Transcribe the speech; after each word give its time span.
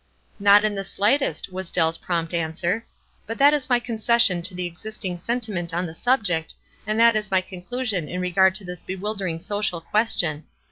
"Not 0.39 0.63
the 0.63 0.83
slightest," 0.83 1.53
was 1.53 1.69
Dell's 1.69 1.99
prompt 1.99 2.33
an 2.33 2.53
swer." 2.53 2.81
But 3.27 3.37
that 3.37 3.53
is 3.53 3.69
my 3.69 3.79
concession 3.79 4.41
to 4.41 4.55
the 4.55 4.65
exist 4.65 5.05
ing 5.05 5.19
sentiment 5.19 5.75
on 5.75 5.85
the 5.85 5.93
subject, 5.93 6.55
and 6.87 6.99
that 6.99 7.15
is 7.15 7.29
my 7.29 7.41
conclusion 7.41 8.09
in 8.09 8.19
regard 8.19 8.55
to 8.55 8.65
this 8.65 8.81
bewildering 8.81 9.39
social 9.39 9.79
question. 9.79 10.45